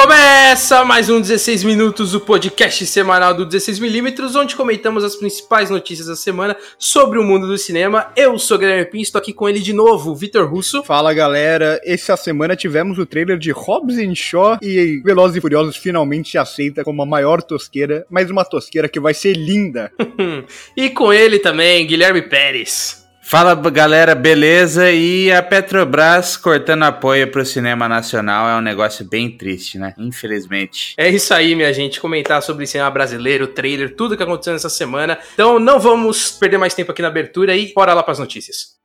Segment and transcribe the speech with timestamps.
[0.00, 6.06] Começa mais um 16 Minutos, o podcast semanal do 16mm, onde comentamos as principais notícias
[6.06, 8.12] da semana sobre o mundo do cinema.
[8.14, 10.84] Eu sou o Guilherme Pin, estou aqui com ele de novo, Vitor Russo.
[10.84, 16.30] Fala galera, essa semana tivemos o trailer de Hobbs Shaw e Velozes e Furiosos finalmente
[16.30, 19.90] se aceita como a maior tosqueira, mas uma tosqueira que vai ser linda.
[20.76, 23.07] e com ele também, Guilherme Pérez.
[23.28, 24.90] Fala galera, beleza?
[24.90, 29.92] E a Petrobras cortando apoio para o cinema nacional é um negócio bem triste, né?
[29.98, 30.94] Infelizmente.
[30.96, 32.00] É isso aí, minha gente.
[32.00, 35.18] Comentar sobre cinema brasileiro, trailer, tudo que aconteceu nessa semana.
[35.34, 38.78] Então não vamos perder mais tempo aqui na abertura e bora lá para as notícias.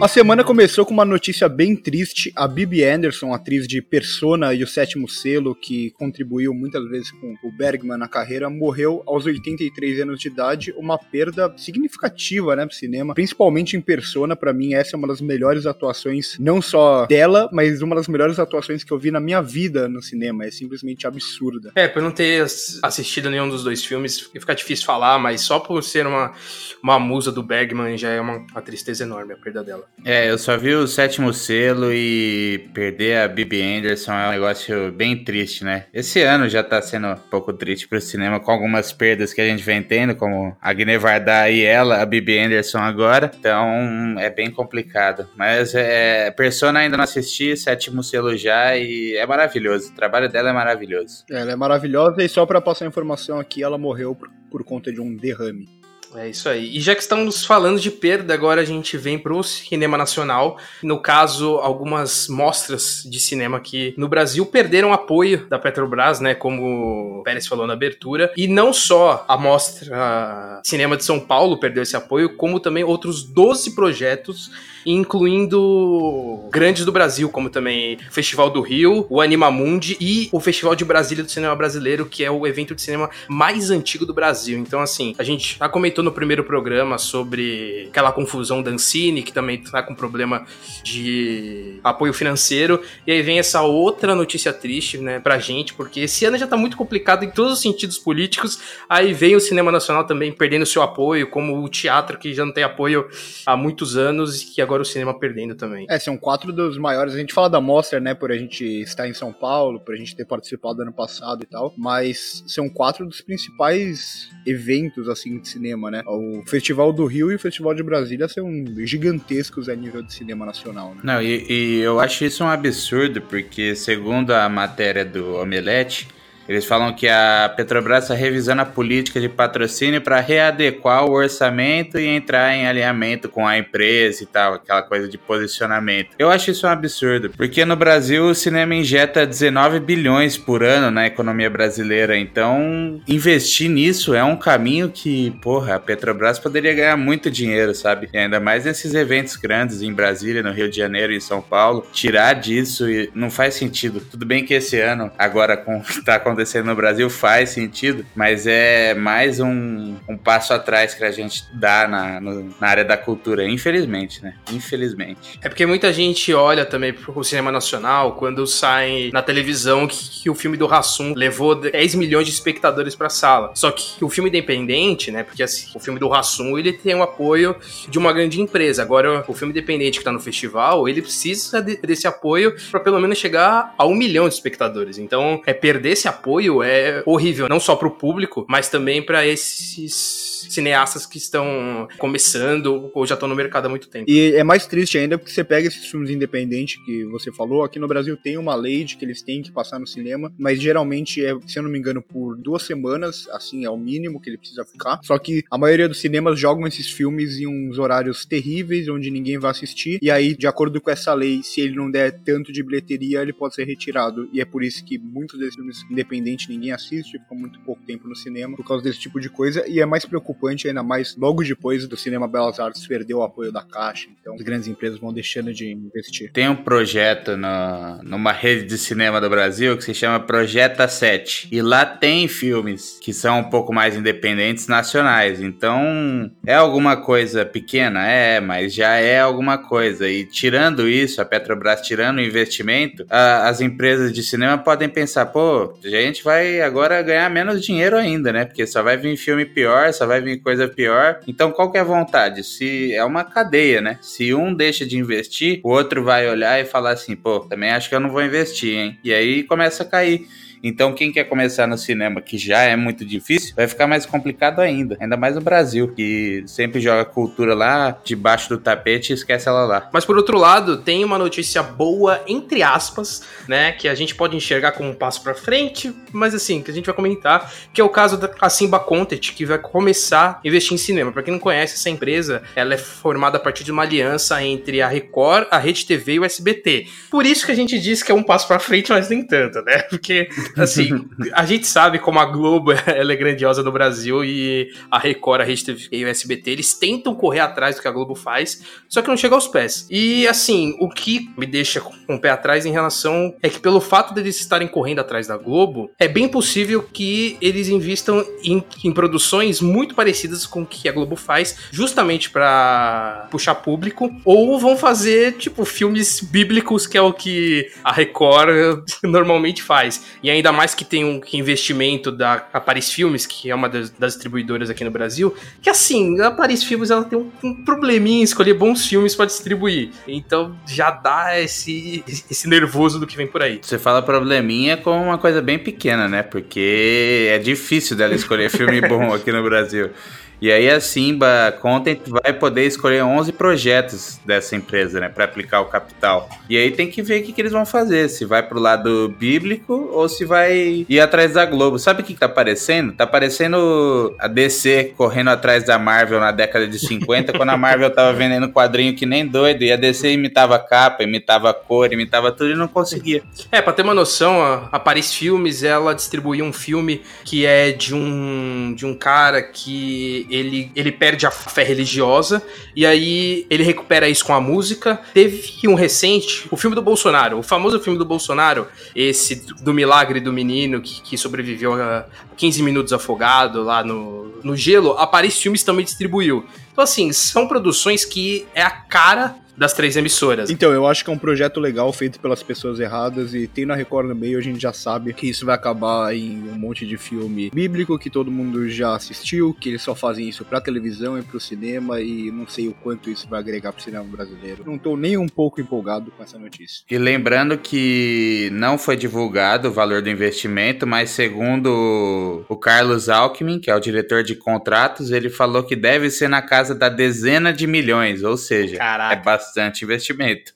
[0.00, 2.32] A semana começou com uma notícia bem triste.
[2.36, 7.34] A Bibi Anderson, atriz de Persona e o Sétimo Selo, que contribuiu muitas vezes com
[7.42, 10.72] o Bergman na carreira, morreu aos 83 anos de idade.
[10.76, 13.12] Uma perda significativa, né, pro cinema.
[13.12, 17.82] Principalmente em Persona, para mim, essa é uma das melhores atuações, não só dela, mas
[17.82, 20.44] uma das melhores atuações que eu vi na minha vida no cinema.
[20.44, 21.72] É simplesmente absurda.
[21.74, 22.46] É, por não ter
[22.84, 26.32] assistido nenhum dos dois filmes, fica difícil falar, mas só por ser uma,
[26.80, 29.87] uma musa do Bergman já é uma, uma tristeza enorme a perda dela.
[30.04, 34.92] É, eu só vi o sétimo selo e perder a Bibi Anderson é um negócio
[34.92, 35.86] bem triste, né?
[35.92, 39.46] Esse ano já tá sendo um pouco triste pro cinema, com algumas perdas que a
[39.46, 43.30] gente vem tendo, como a Guiné Vardar e ela, a Bibi Anderson agora.
[43.38, 45.28] Então é bem complicado.
[45.36, 49.90] Mas é, Persona ainda não assisti, sétimo selo já e é maravilhoso.
[49.90, 51.24] O trabalho dela é maravilhoso.
[51.30, 54.92] Ela é maravilhosa e só para passar a informação aqui, ela morreu por, por conta
[54.92, 55.77] de um derrame.
[56.14, 56.76] É isso aí.
[56.76, 60.58] E já que estamos falando de perda, agora a gente vem para o cinema nacional.
[60.82, 66.34] No caso, algumas mostras de cinema que no Brasil perderam apoio da Petrobras, né?
[66.34, 68.32] Como o Pérez falou na abertura.
[68.36, 73.22] E não só a mostra Cinema de São Paulo perdeu esse apoio, como também outros
[73.22, 74.50] 12 projetos
[74.84, 80.74] incluindo grandes do Brasil, como também o Festival do Rio, o Animamundi e o Festival
[80.74, 84.58] de Brasília do Cinema Brasileiro, que é o evento de cinema mais antigo do Brasil.
[84.58, 89.32] Então, assim, a gente já comentou no primeiro programa sobre aquela confusão da Ancine, que
[89.32, 90.46] também tá com problema
[90.82, 96.24] de apoio financeiro, e aí vem essa outra notícia triste, né, pra gente, porque esse
[96.24, 100.04] ano já tá muito complicado em todos os sentidos políticos, aí vem o cinema nacional
[100.04, 103.08] também perdendo seu apoio, como o teatro que já não tem apoio
[103.44, 105.86] há muitos anos que agora o cinema perdendo também.
[105.88, 107.14] É, são quatro dos maiores.
[107.14, 109.96] A gente fala da Mostra, né, por a gente estar em São Paulo, por a
[109.96, 115.48] gente ter participado ano passado e tal, mas são quatro dos principais eventos, assim, de
[115.48, 116.02] cinema, né?
[116.06, 118.46] O Festival do Rio e o Festival de Brasília são
[118.78, 121.00] gigantescos a nível de cinema nacional, né?
[121.02, 126.08] Não, e, e eu acho isso um absurdo, porque segundo a matéria do Omelete,
[126.48, 131.98] eles falam que a Petrobras está revisando a política de patrocínio para readequar o orçamento
[131.98, 136.16] e entrar em alinhamento com a empresa e tal, aquela coisa de posicionamento.
[136.18, 140.90] Eu acho isso um absurdo, porque no Brasil o cinema injeta 19 bilhões por ano
[140.90, 146.96] na economia brasileira, então investir nisso é um caminho que, porra, a Petrobras poderia ganhar
[146.96, 148.08] muito dinheiro, sabe?
[148.10, 151.42] E ainda mais nesses eventos grandes em Brasília, no Rio de Janeiro e em São
[151.42, 154.00] Paulo, tirar disso não faz sentido.
[154.00, 158.46] Tudo bem que esse ano, agora com tá acontecendo acontecendo no Brasil faz sentido, mas
[158.46, 162.96] é mais um, um passo atrás que a gente dá na, no, na área da
[162.96, 164.34] cultura, infelizmente, né?
[164.52, 165.40] Infelizmente.
[165.42, 170.30] É porque muita gente olha também pro cinema nacional quando sai na televisão que, que
[170.30, 173.50] o filme do Rassum levou 10 milhões de espectadores pra sala.
[173.54, 175.24] Só que o filme independente, né?
[175.24, 177.56] Porque assim, o filme do Rassum ele tem o apoio
[177.88, 178.82] de uma grande empresa.
[178.82, 183.00] Agora, o filme independente que tá no festival, ele precisa de, desse apoio para pelo
[183.00, 184.98] menos chegar a um milhão de espectadores.
[184.98, 189.02] Então, é perder esse apoio apoio é horrível, não só para o público, mas também
[189.02, 194.04] para esses cineastas que estão começando ou já estão no mercado há muito tempo.
[194.08, 197.78] E é mais triste ainda porque você pega esses filmes independentes que você falou, aqui
[197.78, 201.24] no Brasil tem uma lei de que eles têm que passar no cinema, mas geralmente
[201.24, 204.38] é, se eu não me engano, por duas semanas, assim, é o mínimo que ele
[204.38, 205.00] precisa ficar.
[205.02, 209.38] Só que a maioria dos cinemas jogam esses filmes em uns horários terríveis, onde ninguém
[209.38, 212.62] vai assistir, e aí, de acordo com essa lei, se ele não der tanto de
[212.62, 214.28] bilheteria, ele pode ser retirado.
[214.32, 218.08] E é por isso que muitos desses filmes independentes ninguém assiste, fica muito pouco tempo
[218.08, 221.42] no cinema por causa desse tipo de coisa, e é mais preocupante ainda mais logo
[221.42, 225.12] depois do cinema Belas Artes perder o apoio da Caixa, então as grandes empresas vão
[225.12, 226.32] deixando de investir.
[226.32, 231.48] Tem um projeto no, numa rede de cinema do Brasil que se chama Projeta 7,
[231.50, 237.44] e lá tem filmes que são um pouco mais independentes nacionais, então é alguma coisa
[237.44, 243.04] pequena, é, mas já é alguma coisa, e tirando isso, a Petrobras tirando o investimento,
[243.08, 247.96] a, as empresas de cinema podem pensar, pô, já gente vai agora ganhar menos dinheiro
[247.96, 248.44] ainda, né?
[248.44, 251.20] Porque só vai vir filme pior, só vai vir coisa pior.
[251.26, 252.42] Então, qual que é a vontade?
[252.42, 253.98] Se é uma cadeia, né?
[254.02, 257.88] Se um deixa de investir, o outro vai olhar e falar assim, pô, também acho
[257.88, 258.98] que eu não vou investir, hein?
[259.04, 260.26] E aí começa a cair.
[260.62, 264.60] Então, quem quer começar no cinema, que já é muito difícil, vai ficar mais complicado
[264.60, 264.96] ainda.
[265.00, 269.64] Ainda mais no Brasil, que sempre joga cultura lá debaixo do tapete e esquece ela
[269.64, 269.88] lá.
[269.92, 273.72] Mas por outro lado, tem uma notícia boa, entre aspas, né?
[273.72, 276.86] Que a gente pode enxergar como um passo para frente, mas assim, que a gente
[276.86, 280.78] vai comentar, que é o caso da Simba Content, que vai começar a investir em
[280.78, 281.12] cinema.
[281.12, 284.82] Para quem não conhece, essa empresa ela é formada a partir de uma aliança entre
[284.82, 286.86] a Record, a Rede TV e o SBT.
[287.10, 289.62] Por isso que a gente diz que é um passo para frente, mas nem tanto,
[289.62, 289.78] né?
[289.82, 294.98] Porque assim, a gente sabe como a Globo ela é grandiosa no Brasil e a
[294.98, 298.62] Record, a Rede e o SBT, eles tentam correr atrás do que a Globo faz,
[298.88, 299.86] só que não chega aos pés.
[299.90, 303.80] E assim, o que me deixa com o pé atrás em relação é que pelo
[303.80, 308.92] fato deles estarem correndo atrás da Globo, é bem possível que eles invistam em, em
[308.92, 314.76] produções muito parecidas com o que a Globo faz, justamente para puxar público, ou vão
[314.76, 320.04] fazer tipo filmes bíblicos, que é o que a Record normalmente faz.
[320.22, 324.14] E ainda mais que tem um investimento da Paris Filmes, que é uma das, das,
[324.14, 328.22] distribuidoras aqui no Brasil, que assim, a Paris Filmes ela tem um, um probleminha em
[328.22, 329.90] escolher bons filmes para distribuir.
[330.06, 333.60] Então já dá esse, esse nervoso do que vem por aí.
[333.62, 336.22] Você fala probleminha com uma coisa bem pequena, né?
[336.22, 339.90] Porque é difícil dela escolher filme bom aqui no Brasil.
[340.40, 345.60] E aí a Simba Content vai poder escolher 11 projetos dessa empresa, né, para aplicar
[345.60, 346.28] o capital.
[346.48, 349.14] E aí tem que ver o que, que eles vão fazer, se vai pro lado
[349.18, 351.78] bíblico ou se vai ir atrás da Globo.
[351.78, 352.92] Sabe o que, que tá parecendo?
[352.92, 357.90] Tá parecendo a DC correndo atrás da Marvel na década de 50, quando a Marvel
[357.90, 362.52] tava vendendo quadrinho que nem doido, e a DC imitava capa, imitava cor, imitava tudo
[362.52, 363.22] e não conseguia.
[363.50, 367.94] É, pra ter uma noção, a Paris Filmes, ela distribuiu um filme que é de
[367.94, 372.42] um, de um cara que ele, ele perde a fé religiosa
[372.74, 375.00] e aí ele recupera isso com a música.
[375.12, 380.20] Teve um recente, o filme do Bolsonaro, o famoso filme do Bolsonaro, esse do milagre
[380.20, 385.38] do menino que, que sobreviveu a 15 minutos afogado lá no, no gelo, a Paris
[385.38, 386.46] Filmes também distribuiu.
[386.72, 390.50] Então, assim, são produções que é a cara das três emissoras.
[390.50, 393.74] Então, eu acho que é um projeto legal feito pelas pessoas erradas e tem na
[393.74, 396.96] Record no meio, a gente já sabe que isso vai acabar em um monte de
[396.96, 401.22] filme bíblico que todo mundo já assistiu, que eles só fazem isso pra televisão e
[401.22, 404.62] pro cinema e não sei o quanto isso vai agregar pro cinema brasileiro.
[404.64, 406.84] Não tô nem um pouco empolgado com essa notícia.
[406.88, 413.58] E lembrando que não foi divulgado o valor do investimento, mas segundo o Carlos Alckmin,
[413.58, 417.52] que é o diretor de contratos, ele falou que deve ser na casa da dezena
[417.52, 419.14] de milhões, ou seja, Caraca.
[419.14, 420.52] é bastante bastante investimento.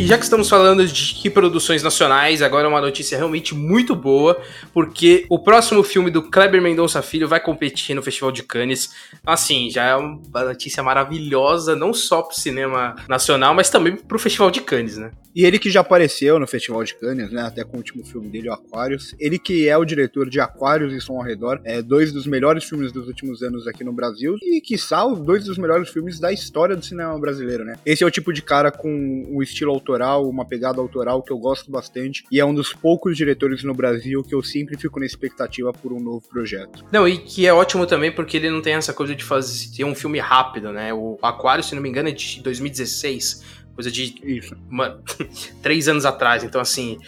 [0.00, 4.40] E já que estamos falando de produções nacionais, agora uma notícia realmente muito boa,
[4.72, 8.94] porque o próximo filme do Kleber Mendonça Filho vai competir no Festival de Cannes.
[9.26, 14.50] Assim, já é uma notícia maravilhosa, não só pro cinema nacional, mas também pro Festival
[14.50, 15.10] de Cannes, né?
[15.34, 17.42] E ele que já apareceu no Festival de Cannes, né?
[17.42, 19.14] Até com o último filme dele, o Aquarius.
[19.18, 22.64] Ele que é o diretor de Aquarius e Som ao Redor, é dois dos melhores
[22.64, 26.32] filmes dos últimos anos aqui no Brasil e que os dois dos melhores filmes da
[26.32, 27.74] história do cinema brasileiro, né?
[27.86, 28.90] Esse é o tipo de cara com
[29.30, 33.16] um estilo autoral, uma pegada autoral que eu gosto bastante e é um dos poucos
[33.16, 36.84] diretores no Brasil que eu sempre fico na expectativa por um novo projeto.
[36.92, 39.94] Não, e que é ótimo também porque ele não tem essa coisa de fazer um
[39.94, 40.94] filme rápido, né?
[40.94, 44.54] O Aquarius, se não me engano, é de 2016 coisa de Isso.
[44.70, 45.00] Uma,
[45.62, 46.44] três anos atrás.
[46.44, 46.98] Então, assim,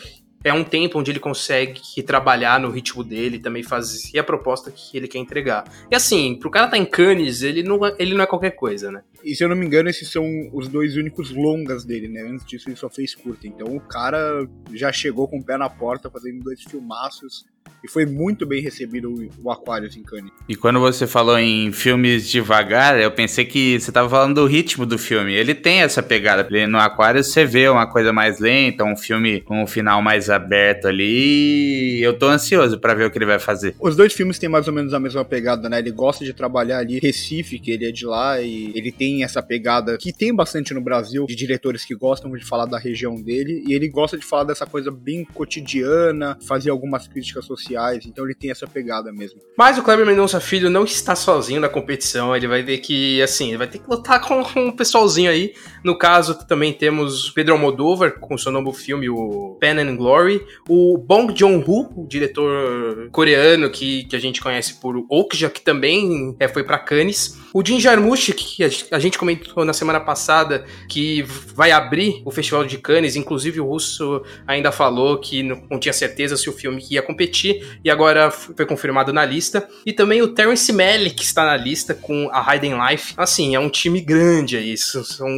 [0.44, 4.96] é um tempo onde ele consegue trabalhar no ritmo dele, também fazer a proposta que
[4.96, 5.64] ele quer entregar.
[5.90, 8.90] E assim, pro cara tá em Cannes, ele não, é, ele não é qualquer coisa,
[8.90, 9.02] né?
[9.24, 12.22] E se eu não me engano, esses são os dois únicos longas dele, né?
[12.22, 13.46] Antes disso ele só fez curta.
[13.46, 17.44] Então o cara já chegou com o pé na porta fazendo dois filmaços
[17.84, 20.30] e foi muito bem recebido o Aquarius em Cannes.
[20.48, 24.86] E quando você falou em filmes devagar, eu pensei que você estava falando do ritmo
[24.86, 25.34] do filme.
[25.34, 26.46] Ele tem essa pegada.
[26.68, 30.86] No Aquarius você vê uma coisa mais lenta, um filme com um final mais aberto
[30.86, 32.00] ali.
[32.00, 33.74] eu tô ansioso para ver o que ele vai fazer.
[33.80, 35.80] Os dois filmes têm mais ou menos a mesma pegada, né?
[35.80, 39.42] Ele gosta de trabalhar ali Recife, que ele é de lá, e ele tem essa
[39.42, 43.64] pegada que tem bastante no Brasil, de diretores que gostam de falar da região dele,
[43.66, 48.34] e ele gosta de falar dessa coisa bem cotidiana, fazer algumas críticas sociais, então ele
[48.34, 49.40] tem essa pegada mesmo.
[49.56, 53.48] Mas o Kleber Mendonça Filho não está sozinho na competição, ele vai ter que, assim,
[53.48, 55.54] ele vai ter que lutar com, um pessoalzinho aí.
[55.84, 60.96] No caso, também temos Pedro Almodóvar, com seu novo filme, o Pen and Glory, o
[60.98, 66.48] Bong Joon-ho, o diretor coreano que, que a gente conhece por Okja, que também é,
[66.48, 71.70] foi para Cannes, O Jim Jarmusch, que a gente comentou na semana passada, que vai
[71.70, 76.48] abrir o Festival de Cannes, inclusive o Russo ainda falou que não tinha certeza se
[76.48, 79.68] o filme ia competir, e agora foi confirmado na lista.
[79.84, 83.12] E também o Terence Malick está na lista com a Hayden Life.
[83.16, 85.28] Assim, é um time grande aí, são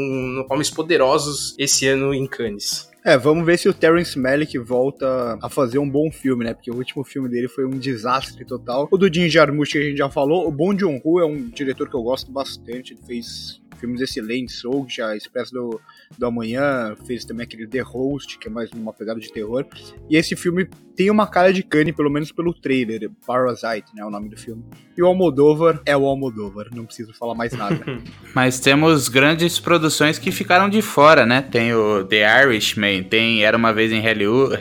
[0.49, 2.94] homens poderosos esse ano em Cannes.
[3.07, 6.55] É, vamos ver se o Terence Malick volta a fazer um bom filme, né?
[6.55, 8.89] Porque o último filme dele foi um desastre total.
[8.91, 10.49] O do Jim Jarmusch que a gente já falou.
[10.49, 12.95] O Bong Joon-ho é um diretor que eu gosto bastante.
[12.95, 15.81] Ele fez filmes excelentes, Soldier, Expresso do,
[16.17, 19.67] do Amanhã, fez também aquele The Host, que é mais uma pegada de terror.
[20.09, 24.11] E esse filme tem uma cara de Kanye, pelo menos pelo trailer, Parasite, né, o
[24.11, 24.65] nome do filme.
[24.97, 27.81] E o Almodóvar é o Almodóvar, não preciso falar mais nada.
[28.35, 31.43] Mas temos grandes produções que ficaram de fora, né?
[31.43, 34.57] Tem o The Irishman, tem Era Uma Vez em Hollywood,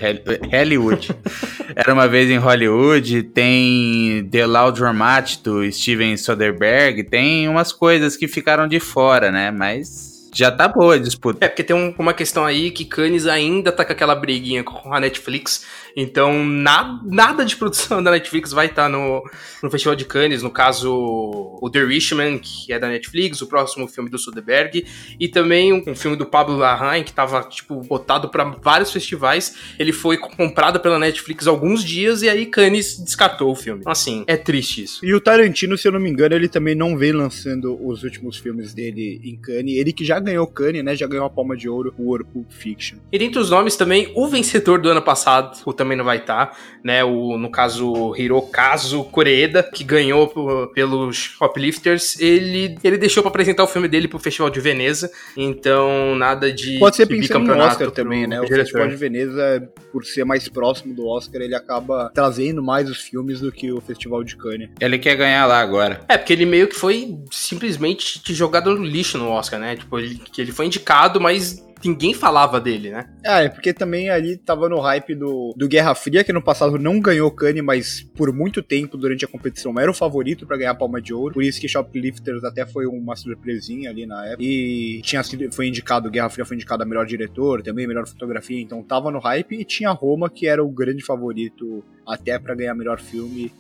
[0.52, 1.10] Hollywood.
[1.76, 8.28] Era Uma Vez em Hollywood, tem The Laundromat do Steven Soderbergh, tem umas coisas que
[8.28, 9.52] ficaram de fora, né?
[9.52, 11.46] Mas já tá boa a disputa.
[11.46, 14.94] É, porque tem um, uma questão aí que Cannes ainda tá com aquela briguinha com
[14.94, 19.24] a Netflix, então na, nada de produção da Netflix vai estar tá no,
[19.62, 23.88] no Festival de Cannes, no caso o The Richman, que é da Netflix, o próximo
[23.88, 24.86] filme do Soderbergh,
[25.20, 29.56] e também um, um filme do Pablo Larraín, que tava, tipo, botado para vários festivais,
[29.80, 33.84] ele foi comprado pela Netflix alguns dias, e aí Cannes descartou o filme.
[33.86, 35.06] Assim, é triste isso.
[35.06, 38.38] E o Tarantino, se eu não me engano, ele também não vem lançando os últimos
[38.38, 40.96] filmes dele em Cannes, ele que já ganhou Cannes, né?
[40.96, 42.98] Já ganhou a palma de ouro por Pulp Fiction.
[43.12, 46.48] E dentre os nomes também, o vencedor do ano passado o também não vai estar,
[46.48, 47.04] tá, né?
[47.04, 53.68] O, no caso, Hirokazu Koreeda, que ganhou pelos Shoplifters, ele, ele deixou para apresentar o
[53.68, 58.26] filme dele pro Festival de Veneza, então nada de Pode ser pensando no Oscar também,
[58.26, 58.40] né?
[58.40, 58.64] O diretor.
[58.64, 63.42] Festival de Veneza, por ser mais próximo do Oscar, ele acaba trazendo mais os filmes
[63.42, 64.70] do que o Festival de Cannes.
[64.80, 66.02] Ele quer ganhar lá agora.
[66.08, 69.76] É, porque ele meio que foi simplesmente jogado no lixo no Oscar, né?
[69.76, 73.10] Tipo, ele, ele foi indicado, mas ninguém falava dele, né?
[73.26, 76.78] Ah, é porque também ali tava no hype do, do Guerra Fria, que no passado
[76.78, 80.72] não ganhou Cannes, mas por muito tempo durante a competição era o favorito para ganhar
[80.72, 81.34] a Palma de Ouro.
[81.34, 84.44] Por isso que Shoplifters até foi uma surpresinha ali na época.
[84.44, 88.60] E tinha sido, foi indicado, Guerra Fria foi indicado a melhor diretor, também melhor fotografia,
[88.60, 89.56] então tava no hype.
[89.56, 93.52] E tinha Roma, que era o grande favorito até para ganhar melhor filme.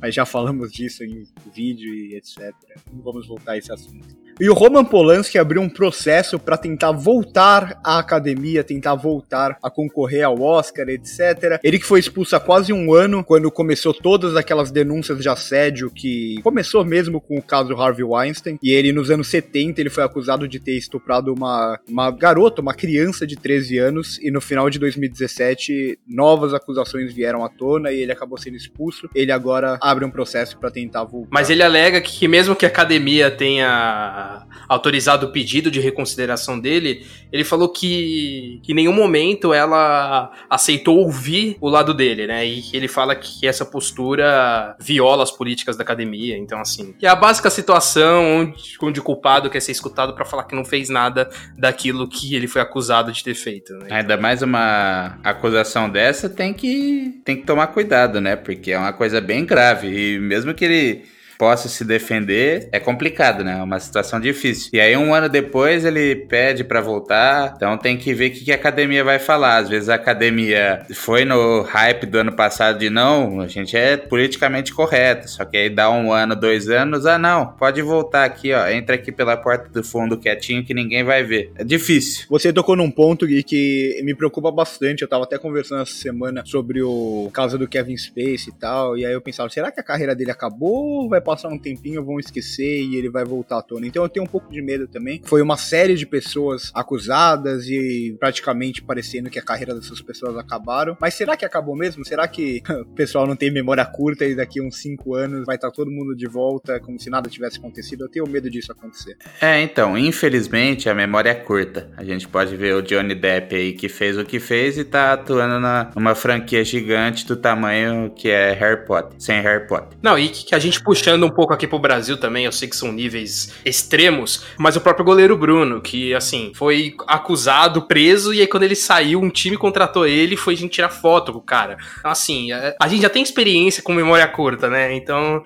[0.00, 2.52] Mas já falamos disso em vídeo e etc.
[2.92, 4.25] Não vamos voltar a esse assunto.
[4.38, 9.70] E o Roman Polanski abriu um processo para tentar voltar à academia, tentar voltar a
[9.70, 11.58] concorrer ao Oscar, etc.
[11.64, 15.90] Ele que foi expulso há quase um ano, quando começou todas aquelas denúncias de assédio
[15.90, 18.58] que começou mesmo com o caso Harvey Weinstein.
[18.62, 22.74] E ele, nos anos 70, ele foi acusado de ter estuprado uma, uma garota, uma
[22.74, 24.18] criança de 13 anos.
[24.18, 29.08] E no final de 2017, novas acusações vieram à tona e ele acabou sendo expulso.
[29.14, 31.30] Ele agora abre um processo para tentar voltar.
[31.32, 34.25] Mas ele alega que mesmo que a academia tenha
[34.68, 40.98] autorizado o pedido de reconsideração dele, ele falou que, que em nenhum momento ela aceitou
[40.98, 42.46] ouvir o lado dele, né?
[42.46, 46.36] E ele fala que essa postura viola as políticas da academia.
[46.36, 50.44] Então, assim, é a básica situação onde, onde o culpado quer ser escutado para falar
[50.44, 53.72] que não fez nada daquilo que ele foi acusado de ter feito.
[53.74, 53.88] Né?
[53.90, 58.36] Ainda mais uma acusação dessa tem que, tem que tomar cuidado, né?
[58.36, 59.88] Porque é uma coisa bem grave.
[59.88, 63.58] E mesmo que ele possa se defender, é complicado, né?
[63.58, 64.70] É uma situação difícil.
[64.72, 67.54] E aí, um ano depois, ele pede para voltar.
[67.56, 69.58] Então, tem que ver o que a academia vai falar.
[69.58, 73.96] Às vezes, a academia foi no hype do ano passado de não, a gente é
[73.96, 75.28] politicamente correto.
[75.28, 78.68] Só que aí dá um ano, dois anos, ah, não, pode voltar aqui, ó.
[78.68, 81.52] Entra aqui pela porta do fundo quietinho que ninguém vai ver.
[81.56, 82.26] É difícil.
[82.28, 85.02] Você tocou num ponto, Gui, que me preocupa bastante.
[85.02, 88.96] Eu tava até conversando essa semana sobre o caso do Kevin Space e tal.
[88.96, 92.04] E aí eu pensava, será que a carreira dele acabou ou vai passar um tempinho,
[92.04, 93.86] vão esquecer e ele vai voltar à tona.
[93.86, 95.20] Então eu tenho um pouco de medo também.
[95.24, 100.96] Foi uma série de pessoas acusadas e praticamente parecendo que a carreira dessas pessoas acabaram.
[101.00, 102.06] Mas será que acabou mesmo?
[102.06, 105.70] Será que o pessoal não tem memória curta e daqui uns 5 anos vai estar
[105.72, 108.04] todo mundo de volta como se nada tivesse acontecido?
[108.04, 109.16] Eu tenho medo disso acontecer.
[109.40, 111.90] É, então, infelizmente a memória é curta.
[111.96, 115.14] A gente pode ver o Johnny Depp aí que fez o que fez e tá
[115.14, 119.98] atuando na, numa franquia gigante do tamanho que é Harry Potter, sem Harry Potter.
[120.00, 122.76] Não, e que a gente puxando um pouco aqui pro Brasil também, eu sei que
[122.76, 128.46] são níveis extremos, mas o próprio goleiro Bruno, que assim, foi acusado, preso, e aí
[128.46, 131.42] quando ele saiu, um time contratou ele e foi a gente tirar foto com o
[131.42, 131.76] cara.
[131.98, 134.94] Então, assim, a, a gente já tem experiência com memória curta, né?
[134.94, 135.42] Então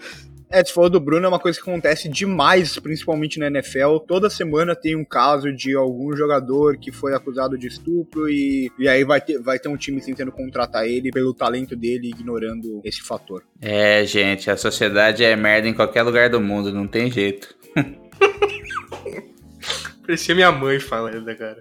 [0.53, 3.99] É, você falou do Bruno, é uma coisa que acontece demais, principalmente na NFL.
[3.99, 8.89] Toda semana tem um caso de algum jogador que foi acusado de estupro e, e
[8.89, 13.01] aí vai ter, vai ter um time tentando contratar ele pelo talento dele, ignorando esse
[13.01, 13.45] fator.
[13.63, 17.55] É, gente, a sociedade é merda em qualquer lugar do mundo, não tem jeito.
[20.05, 21.61] Parecia minha mãe falando, cara.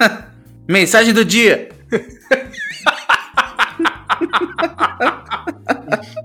[0.66, 1.68] Mensagem do dia!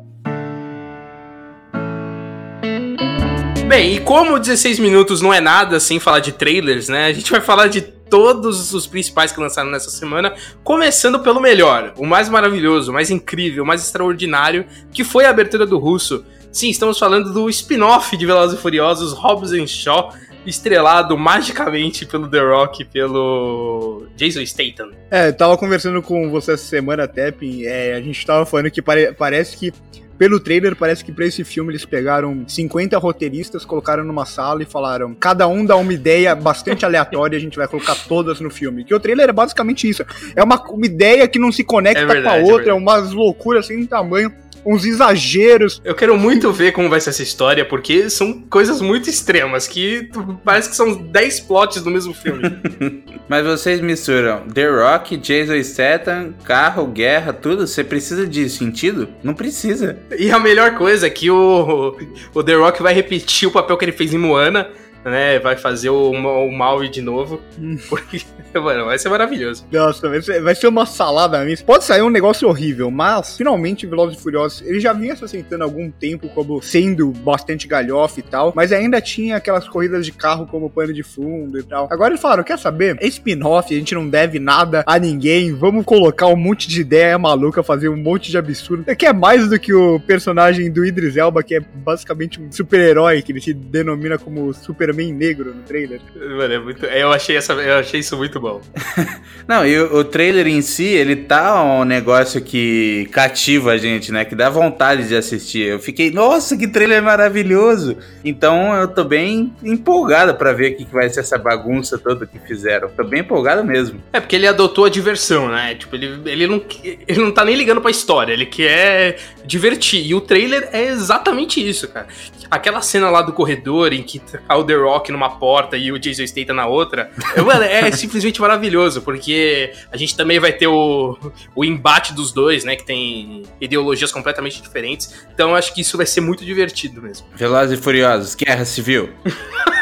[3.73, 7.07] Bem, e como 16 minutos não é nada sem falar de trailers, né?
[7.07, 11.91] A gente vai falar de todos os principais que lançaram nessa semana, começando pelo melhor,
[11.97, 16.23] o mais maravilhoso, o mais incrível, o mais extraordinário, que foi a abertura do Russo.
[16.51, 20.13] Sim, estamos falando do spin-off de Velozes e Furiosos, Hobbs and Shaw,
[20.45, 24.91] estrelado magicamente pelo The Rock pelo Jason Statham.
[25.09, 28.83] É, eu tava conversando com você essa semana, Teppin, é, a gente tava falando que
[28.83, 29.73] pare parece que
[30.17, 34.65] pelo trailer, parece que pra esse filme eles pegaram 50 roteiristas, colocaram numa sala e
[34.65, 38.83] falaram: cada um dá uma ideia bastante aleatória, a gente vai colocar todas no filme.
[38.83, 40.05] Que o trailer é basicamente isso.
[40.35, 42.73] É uma, uma ideia que não se conecta é verdade, com a outra, é, é
[42.73, 44.31] umas loucuras sem tamanho
[44.65, 45.81] uns exageros.
[45.83, 50.09] Eu quero muito ver como vai ser essa história, porque são coisas muito extremas, que
[50.43, 52.43] parece que são 10 plots do mesmo filme.
[53.27, 57.65] Mas vocês misturam The Rock, Jason Statham, carro, guerra, tudo.
[57.65, 59.07] Você precisa de sentido?
[59.23, 59.97] Não precisa.
[60.17, 61.95] E a melhor coisa é que o,
[62.33, 64.69] o The Rock vai repetir o papel que ele fez em Moana,
[65.03, 65.39] né?
[65.39, 67.41] Vai fazer o, o Maui de novo.
[67.59, 67.77] Hum.
[67.89, 68.21] Porque,
[68.55, 69.65] mano, vai ser maravilhoso.
[69.71, 71.65] Nossa, vai ser, uma salada mesmo.
[71.65, 75.63] Pode sair um negócio horrível, mas finalmente Velozes e Furiosos, ele já vinha se aceitando
[75.63, 80.11] há algum tempo como sendo bastante galhofa e tal, mas ainda tinha aquelas corridas de
[80.11, 81.87] carro como pano de fundo e tal.
[81.91, 82.97] Agora eles falaram, quer saber?
[82.99, 87.17] É spin-off, a gente não deve nada a ninguém, vamos colocar um monte de ideia
[87.17, 88.83] maluca, fazer um monte de absurdo.
[88.95, 93.21] Que é mais do que o personagem do Idris Elba, que é basicamente um super-herói,
[93.21, 95.99] que ele se denomina como super Superman negro no trailer.
[96.15, 96.85] Mano, é muito.
[96.85, 98.61] Eu achei, essa, eu achei isso muito bom.
[99.47, 104.11] Não, e o, o, trailer em si, ele tá um negócio que cativa a gente,
[104.11, 104.23] né?
[104.23, 105.67] Que dá vontade de assistir.
[105.67, 107.97] Eu fiquei, nossa, que trailer maravilhoso!
[108.23, 112.25] Então eu tô bem empolgado para ver o que, que vai ser essa bagunça toda
[112.25, 112.89] que fizeram.
[112.89, 114.01] Tô bem empolgado mesmo.
[114.13, 115.75] É, porque ele adotou a diversão, né?
[115.75, 120.05] Tipo, ele, ele, não, ele não tá nem ligando pra história, ele quer divertir.
[120.05, 122.07] E o trailer é exatamente isso, cara.
[122.49, 125.99] Aquela cena lá do corredor em que tá o The Rock numa porta e o
[125.99, 131.17] Jason Statham na outra, mano, é simplesmente maravilhoso, porque a gente também vai ter o,
[131.55, 135.25] o embate dos dois, né, que tem ideologias completamente diferentes.
[135.33, 137.27] Então acho que isso vai ser muito divertido mesmo.
[137.35, 139.09] Velozes e Furiosos, Guerra Civil.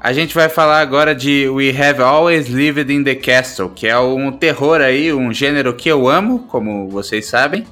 [0.00, 3.98] A gente vai falar agora de We Have Always Lived in the Castle, que é
[3.98, 7.66] um terror aí, um gênero que eu amo, como vocês sabem.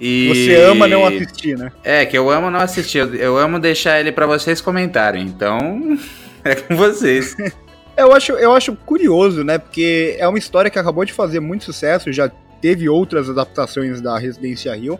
[0.00, 0.28] E...
[0.28, 1.72] Você ama não assistir, né?
[1.82, 2.98] É, que eu amo não assistir.
[3.14, 5.24] Eu amo deixar ele para vocês comentarem.
[5.24, 5.98] Então,
[6.44, 7.36] é com vocês.
[7.96, 9.58] eu, acho, eu acho curioso, né?
[9.58, 12.12] Porque é uma história que acabou de fazer muito sucesso.
[12.12, 12.30] Já
[12.60, 14.98] teve outras adaptações da Residência Rio.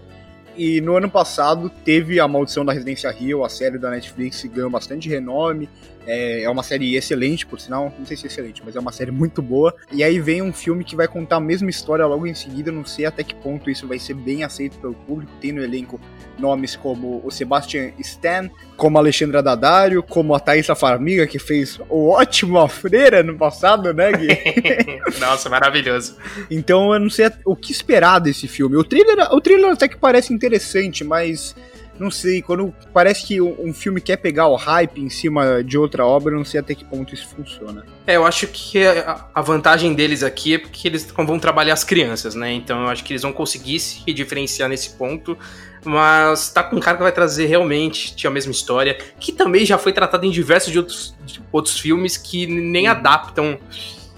[0.57, 4.69] E no ano passado teve a Maldição da Residência Rio, a série da Netflix ganhou
[4.69, 5.69] bastante renome.
[6.09, 7.93] É, é uma série excelente, por sinal.
[7.99, 9.75] Não sei se é excelente, mas é uma série muito boa.
[9.93, 12.73] E aí vem um filme que vai contar a mesma história logo em seguida.
[12.73, 15.31] Não sei até que ponto isso vai ser bem aceito pelo público.
[15.39, 16.01] Tem no elenco
[16.39, 21.79] nomes como o Sebastian Stan, como a Alexandra Daddario, como a Thaisa Farmiga, que fez
[21.91, 24.29] o ótimo A Freira no passado, né, Gui?
[25.21, 26.17] Nossa, maravilhoso.
[26.51, 28.77] Então eu não sei o que esperar desse filme.
[28.77, 31.55] O trailer, o trailer até que parece interessante, mas
[31.99, 36.05] não sei, quando parece que um filme quer pegar o hype em cima de outra
[36.05, 37.85] obra, não sei até que ponto isso funciona.
[38.07, 42.35] É, eu acho que a vantagem deles aqui é porque eles vão trabalhar as crianças,
[42.35, 42.53] né?
[42.53, 45.37] Então eu acho que eles vão conseguir se diferenciar nesse ponto.
[45.85, 49.79] Mas tá com um cara que vai trazer realmente a mesma história, que também já
[49.79, 53.59] foi tratado em diversos de outros, de outros filmes que nem adaptam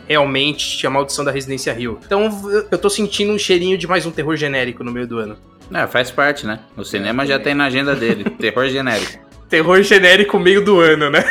[0.09, 2.01] realmente a maldição da Residência Rio.
[2.05, 2.29] Então
[2.71, 5.37] eu tô sentindo um cheirinho de mais um terror genérico no meio do ano.
[5.73, 6.61] É, faz parte, né?
[6.77, 8.25] O cinema já tem na agenda dele.
[8.39, 9.19] terror genérico.
[9.49, 11.25] Terror genérico meio do ano, né?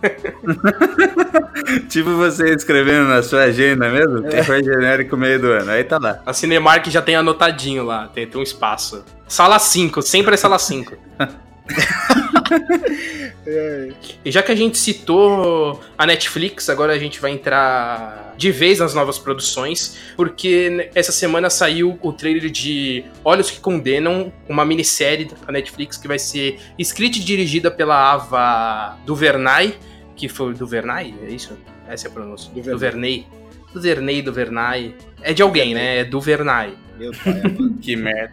[1.88, 4.26] tipo você escrevendo na sua agenda mesmo?
[4.26, 4.30] É.
[4.30, 5.70] Terror genérico meio do ano.
[5.70, 6.20] Aí tá lá.
[6.24, 9.04] A Cinemark já tem anotadinho lá, tem, tem um espaço.
[9.28, 10.96] Sala 5, sempre é sala 5.
[14.24, 18.78] e já que a gente citou a Netflix, agora a gente vai entrar de vez
[18.78, 25.28] nas novas produções, porque essa semana saiu o trailer de Olhos que Condenam, uma minissérie
[25.46, 29.76] da Netflix que vai ser escrita e dirigida pela Ava Duvernay,
[30.16, 31.56] que foi Duvernay, é isso?
[31.88, 32.50] Essa é a pronúncia.
[32.54, 33.26] Duvernay.
[33.72, 34.94] Duvernay, Duvernay.
[35.22, 35.98] É de alguém, né?
[35.98, 36.74] É Duvernay.
[36.98, 37.42] Meu pai,
[37.80, 38.32] que merda.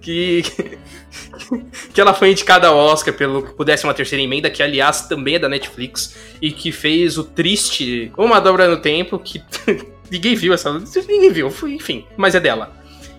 [0.00, 0.42] Que
[1.92, 5.38] que ela foi indicada ao Oscar pelo Pudesse uma Terceira Emenda, que aliás também é
[5.38, 9.42] da Netflix, e que fez o triste Uma Dobra no Tempo, que
[10.10, 10.72] ninguém viu essa.
[11.08, 12.72] Ninguém viu, enfim, mas é dela.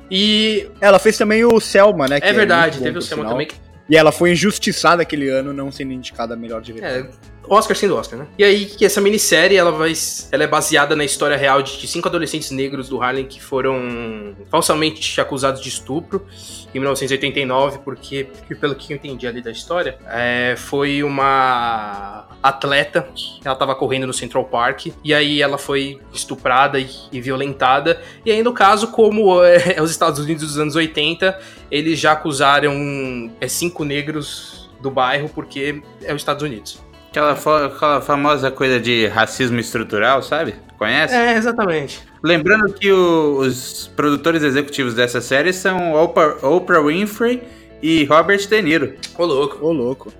[0.10, 0.70] E.
[0.82, 2.20] Ela fez também o Selma, né?
[2.22, 3.48] É verdade, teve o Selma também.
[3.90, 7.10] E ela foi injustiçada aquele ano, não sendo indicada a melhor diretora.
[7.10, 7.10] É,
[7.50, 8.28] Oscar sendo Oscar, né?
[8.38, 9.92] E aí, que essa minissérie, ela vai.
[10.32, 15.20] Ela é baseada na história real de cinco adolescentes negros do Harlem que foram falsamente
[15.20, 16.26] acusados de estupro
[16.74, 18.28] em 1989, porque,
[18.60, 23.08] pelo que eu entendi ali da história, é, foi uma atleta,
[23.44, 28.02] ela tava correndo no Central Park, e aí ela foi estuprada e, e violentada.
[28.26, 31.40] E aí, no caso, como é, é os Estados Unidos dos anos 80,
[31.72, 36.89] eles já acusaram é, cinco negros do bairro porque é os Estados Unidos.
[37.10, 40.56] Aquela, aquela famosa coisa de racismo estrutural, sabe?
[40.78, 41.14] Conhece?
[41.14, 42.02] É, exatamente.
[42.24, 47.44] Lembrando que o, os produtores executivos dessa série são Oprah, Oprah Winfrey
[47.82, 48.94] e Robert De Niro.
[49.18, 49.66] Ô, louco.
[49.66, 50.14] Ô, louco.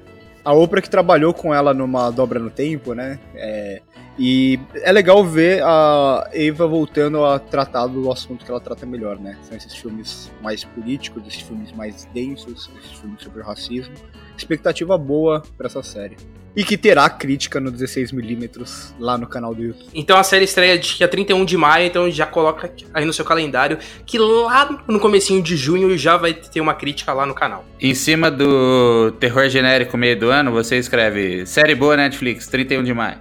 [0.44, 3.20] A Oprah que trabalhou com ela numa dobra no tempo, né?
[3.36, 3.82] É,
[4.18, 9.18] e é legal ver a Eva voltando a tratar do assunto que ela trata melhor,
[9.18, 9.38] né?
[9.44, 13.94] São esses filmes mais políticos, esses filmes mais densos, esses filmes sobre racismo.
[14.36, 16.18] Expectativa boa para essa série.
[16.60, 19.88] E que terá crítica no 16mm lá no canal do YouTube.
[19.94, 23.78] Então a série estreia dia 31 de maio, então já coloca aí no seu calendário
[24.06, 27.64] que lá no comecinho de junho já vai ter uma crítica lá no canal.
[27.80, 32.94] Em cima do terror genérico meio do ano, você escreve série boa Netflix, 31 de
[32.94, 33.20] maio.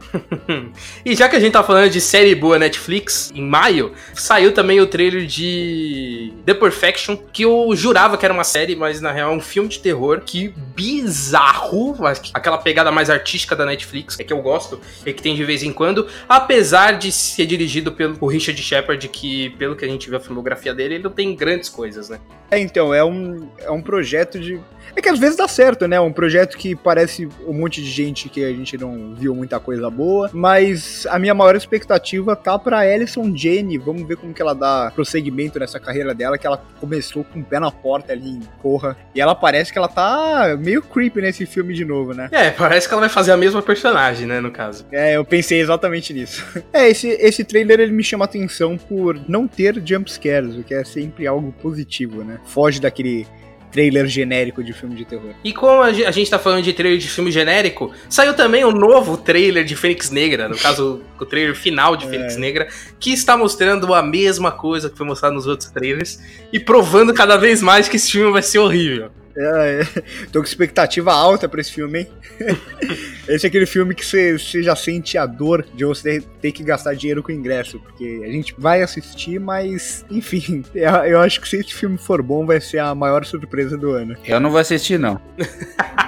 [1.07, 4.81] e já que a gente tá falando de série boa Netflix, em maio, saiu também
[4.81, 9.33] o trailer de The Perfection, que eu jurava que era uma série, mas na real
[9.33, 11.95] é um filme de terror que bizarro,
[12.35, 15.63] aquela pegada mais artística da Netflix, é que eu gosto, e que tem de vez
[15.63, 20.17] em quando, apesar de ser dirigido pelo Richard Shepard, que pelo que a gente vê
[20.17, 22.21] a filmografia dele, ele não tem grandes coisas, né?
[22.51, 24.61] É, então, é um, é um projeto de.
[24.95, 26.01] É que às vezes dá certo, né?
[26.01, 29.89] Um projeto que parece um monte de gente que a gente não viu muita coisa
[29.91, 33.79] boa, mas a minha maior expectativa tá pra Alison Jane.
[33.79, 37.45] Vamos ver como que ela dá prosseguimento nessa carreira dela, que ela começou com o
[37.45, 38.97] pé na porta ali em Corra.
[39.15, 42.29] E ela parece que ela tá meio creepy nesse filme de novo, né?
[42.33, 44.85] É, parece que ela vai fazer a mesma personagem, né, no caso.
[44.91, 46.45] É, eu pensei exatamente nisso.
[46.71, 50.85] É, esse, esse trailer ele me chama atenção por não ter jumpscares, o que é
[50.85, 52.39] sempre algo positivo, né?
[52.45, 53.27] Foge daquele
[53.71, 55.33] trailer genérico de filme de terror.
[55.43, 59.17] E como a gente tá falando de trailer de filme genérico, saiu também um novo
[59.17, 62.39] trailer de Fênix Negra, no caso, o trailer final de Fênix é.
[62.39, 66.21] Negra, que está mostrando a mesma coisa que foi mostrado nos outros trailers
[66.53, 69.11] e provando cada vez mais que esse filme vai ser horrível.
[69.39, 70.03] É, é.
[70.33, 72.09] Tô com expectativa alta pra esse filme, hein?
[73.29, 76.95] esse é aquele filme que você já sente a dor de você ter que gastar
[76.95, 81.73] dinheiro com ingresso, porque a gente vai assistir, mas, enfim, eu acho que se esse
[81.73, 84.17] filme for bom, vai ser a maior surpresa do ano.
[84.25, 85.21] Eu não vou assistir, não.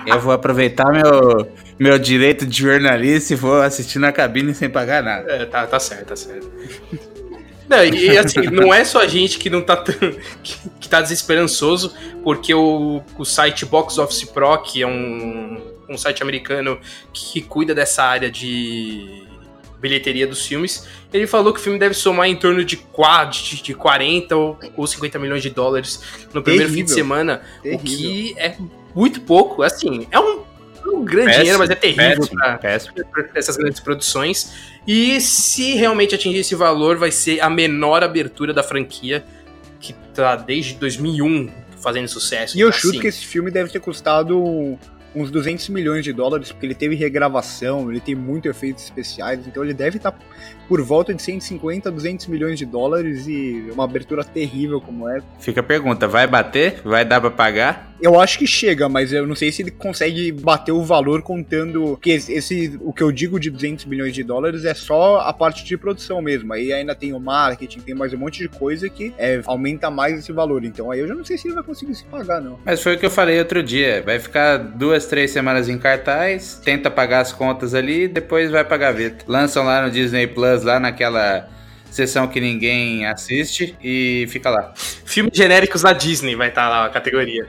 [0.06, 5.02] eu vou aproveitar meu, meu direito de jornalista e vou assistir na cabine sem pagar
[5.02, 5.30] nada.
[5.30, 6.50] É, tá, tá certo, tá certo.
[7.70, 9.76] Não, e assim, não é só a gente que não tá
[10.42, 15.96] que, que tá desesperançoso, porque o, o site Box Office Pro, que é um, um
[15.96, 16.80] site americano
[17.12, 19.22] que cuida dessa área de
[19.80, 23.62] bilheteria dos filmes, ele falou que o filme deve somar em torno de, 4, de,
[23.62, 26.02] de 40 ou, ou 50 milhões de dólares
[26.34, 26.74] no primeiro Terrível.
[26.74, 27.80] fim de semana, Terrível.
[27.80, 28.56] o que é
[28.94, 29.62] muito pouco.
[29.62, 30.40] Assim, é um,
[30.86, 34.52] um grande péssimo, dinheiro, mas é terrível para essas grandes produções.
[34.86, 39.24] E se realmente atingir esse valor, vai ser a menor abertura da franquia,
[39.78, 42.56] que tá desde 2001 fazendo sucesso.
[42.56, 43.00] E eu tá chuto assim.
[43.00, 44.78] que esse filme deve ter custado
[45.14, 49.64] uns 200 milhões de dólares, porque ele teve regravação, ele tem muitos efeitos especiais, então
[49.64, 50.18] ele deve estar tá
[50.70, 55.20] por volta de 150, 200 milhões de dólares e uma abertura terrível como é.
[55.40, 56.80] Fica a pergunta, vai bater?
[56.84, 57.90] Vai dar pra pagar?
[58.00, 61.98] Eu acho que chega, mas eu não sei se ele consegue bater o valor contando
[62.00, 65.64] que esse o que eu digo de 200 milhões de dólares é só a parte
[65.64, 66.52] de produção mesmo.
[66.52, 70.18] Aí ainda tem o marketing, tem mais um monte de coisa que é, aumenta mais
[70.18, 70.64] esse valor.
[70.64, 72.58] Então aí eu já não sei se ele vai conseguir se pagar não.
[72.64, 76.58] Mas foi o que eu falei outro dia, vai ficar duas, três semanas em cartaz,
[76.64, 79.26] tenta pagar as contas ali, depois vai pra gaveta.
[79.28, 81.48] Lançam lá no Disney Plus lá naquela
[81.90, 84.72] sessão que ninguém assiste e fica lá.
[84.76, 87.46] Filmes genéricos da Disney vai estar tá lá a categoria.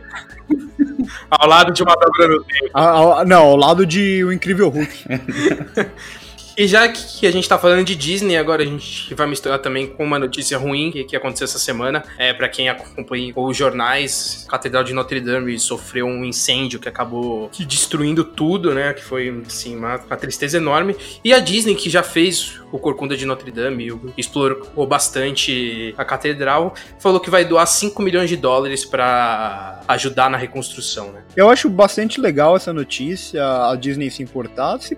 [1.29, 3.25] ao lado de uma dobra no tempo.
[3.27, 5.05] não, ao lado de O Incrível Hulk.
[6.61, 9.87] E já que a gente tá falando de Disney, agora a gente vai misturar também
[9.87, 12.03] com uma notícia ruim que, aconteceu essa semana.
[12.19, 16.87] É, para quem acompanha os jornais, a Catedral de Notre Dame sofreu um incêndio que
[16.87, 18.93] acabou destruindo tudo, né?
[18.93, 20.95] Que foi, assim, uma, uma tristeza enorme.
[21.23, 26.75] E a Disney, que já fez o Corcunda de Notre Dame, explorou bastante a catedral,
[26.99, 31.23] falou que vai doar 5 milhões de dólares para ajudar na reconstrução, né?
[31.35, 34.97] Eu acho bastante legal essa notícia, a Disney se importar, se,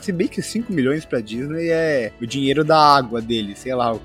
[0.00, 3.96] se bem que 5 milhões pra Disney é o dinheiro da água dele, sei lá,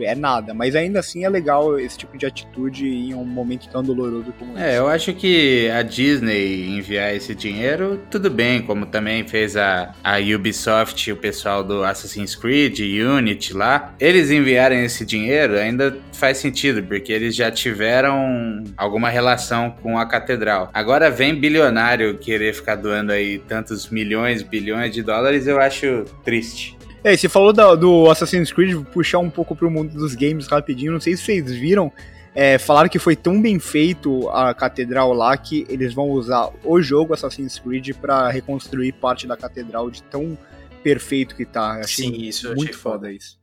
[0.00, 3.82] é nada, mas ainda assim é legal esse tipo de atitude em um momento tão
[3.82, 4.70] doloroso como é, esse.
[4.70, 9.94] É, eu acho que a Disney enviar esse dinheiro, tudo bem, como também fez a,
[10.02, 15.96] a Ubisoft, o pessoal do Assassin's Creed, Creed, Unity lá, eles enviarem esse dinheiro ainda
[16.12, 20.70] faz sentido, porque eles já tiveram alguma relação com a catedral.
[20.72, 26.76] Agora vem bilionário querer ficar doando aí tantos milhões, bilhões de dólares, eu acho triste.
[27.04, 30.48] É, você falou do, do Assassin's Creed, vou puxar um pouco pro mundo dos games
[30.48, 31.92] rapidinho, não sei se vocês viram,
[32.34, 36.82] é, falaram que foi tão bem feito a catedral lá que eles vão usar o
[36.82, 40.36] jogo Assassin's Creed para reconstruir parte da catedral de tão
[40.82, 41.80] perfeito que tá.
[41.80, 43.38] Achei Sim, isso muito achei foda, foda isso.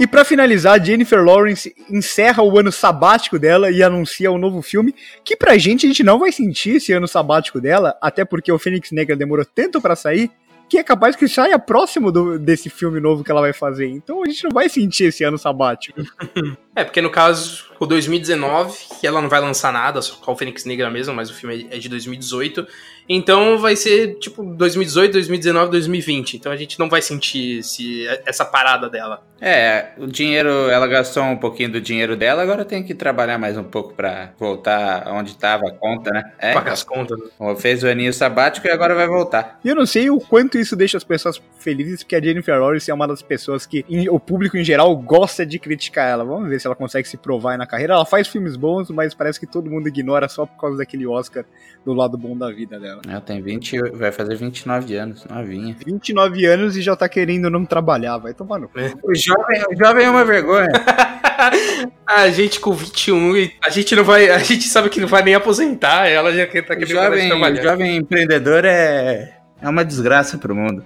[0.00, 4.94] E para finalizar, Jennifer Lawrence encerra o ano sabático dela e anuncia um novo filme
[5.24, 8.58] que pra gente a gente não vai sentir esse ano sabático dela, até porque o
[8.58, 10.30] Fênix Negra demorou tanto para sair
[10.68, 13.86] que é capaz que saia próximo do, desse filme novo que ela vai fazer.
[13.86, 16.00] Então a gente não vai sentir esse ano sabático.
[16.78, 20.36] é, porque no caso, o 2019, que ela não vai lançar nada, só com o
[20.36, 22.66] Fênix Negra mesmo, mas o filme é de 2018.
[23.08, 26.34] Então vai ser tipo 2018, 2019, 2020.
[26.36, 29.22] Então a gente não vai sentir esse, essa parada dela.
[29.40, 33.56] É, o dinheiro, ela gastou um pouquinho do dinheiro dela, agora tem que trabalhar mais
[33.56, 36.32] um pouco para voltar onde estava a conta, né?
[36.38, 37.18] É, Pagar as contas.
[37.58, 39.58] Fez o aninho sabático e agora vai voltar.
[39.64, 42.90] E eu não sei o quanto isso deixa as pessoas felizes, porque a Jennifer Lawrence
[42.90, 46.24] é uma das pessoas que o público em geral gosta de criticar ela.
[46.24, 47.94] Vamos ver se ela consegue se provar aí na carreira.
[47.94, 51.44] Ela faz filmes bons, mas parece que todo mundo ignora só por causa daquele Oscar
[51.84, 53.00] do lado bom da vida dela.
[53.08, 55.76] Ela tem 20, vai fazer 29 anos, novinha.
[55.84, 58.92] 29 anos e já tá querendo não trabalhar, vai tomar no é.
[59.02, 60.68] O jovem, o jovem é uma vergonha.
[62.06, 65.22] a gente com 21 e a gente não vai, a gente sabe que não vai
[65.22, 67.60] nem aposentar, ela já tá querendo jovem, trabalhar.
[67.60, 70.84] O jovem empreendedor é é uma desgraça pro mundo.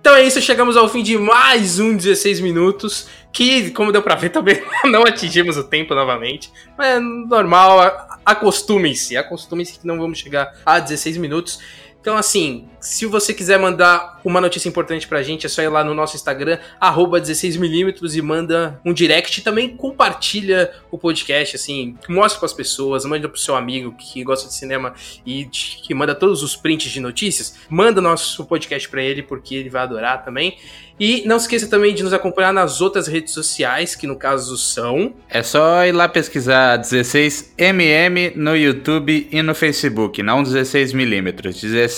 [0.00, 4.14] Então é isso, chegamos ao fim de mais um 16 minutos, que, como deu pra
[4.14, 6.52] ver, também não atingimos o tempo novamente.
[6.76, 11.58] Mas é normal, acostumem-se, acostumem-se que não vamos chegar a 16 minutos.
[12.06, 15.82] Então, assim, se você quiser mandar uma notícia importante pra gente, é só ir lá
[15.82, 19.42] no nosso Instagram, 16mm, e manda um direct.
[19.42, 24.54] Também compartilha o podcast, assim, mostra pras pessoas, manda pro seu amigo que gosta de
[24.54, 24.94] cinema
[25.26, 27.56] e que manda todos os prints de notícias.
[27.68, 30.56] Manda nosso podcast pra ele, porque ele vai adorar também.
[30.98, 35.12] E não esqueça também de nos acompanhar nas outras redes sociais, que no caso são.
[35.28, 41.34] É só ir lá pesquisar 16mm no YouTube e no Facebook, não 16mm,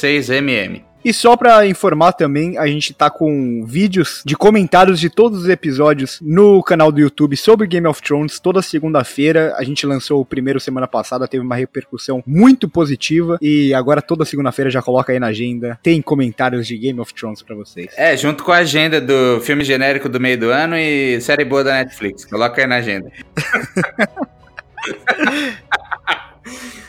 [0.06, 0.88] 16mm.
[1.04, 5.48] E só para informar também, a gente tá com vídeos de comentários de todos os
[5.48, 9.54] episódios no canal do YouTube sobre Game of Thrones toda segunda-feira.
[9.56, 14.24] A gente lançou o primeiro semana passada, teve uma repercussão muito positiva e agora toda
[14.24, 15.78] segunda-feira já coloca aí na agenda.
[15.82, 17.92] Tem comentários de Game of Thrones para vocês.
[17.96, 21.62] É, junto com a agenda do filme genérico do meio do ano e série boa
[21.62, 22.24] da Netflix.
[22.24, 23.10] Coloca aí na agenda.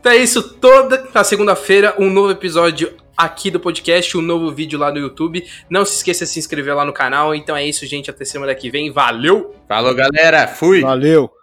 [0.00, 4.78] então é isso, toda a segunda-feira um novo episódio aqui do podcast, um novo vídeo
[4.78, 5.44] lá no YouTube.
[5.68, 7.34] Não se esqueça de se inscrever lá no canal.
[7.34, 8.10] Então é isso, gente.
[8.10, 8.90] Até semana que vem.
[8.90, 9.54] Valeu!
[9.68, 10.48] Falou, galera.
[10.48, 10.80] Fui!
[10.80, 11.39] Valeu!